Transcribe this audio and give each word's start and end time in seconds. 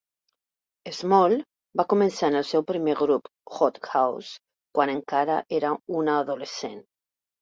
Small 0.99 1.35
va 1.81 1.85
començar 1.91 2.29
en 2.33 2.37
el 2.39 2.47
seu 2.53 2.65
primer 2.71 2.95
grup, 3.01 3.29
Hot 3.59 3.77
House, 3.91 4.33
quan 4.79 4.93
encara 4.95 5.37
era 5.59 5.75
una 6.01 6.17
adolescent. 6.27 6.79